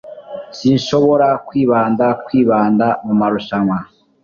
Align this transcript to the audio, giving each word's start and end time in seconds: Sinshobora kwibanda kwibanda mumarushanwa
Sinshobora 0.57 1.27
kwibanda 1.47 2.05
kwibanda 2.25 2.85
mumarushanwa 3.05 3.77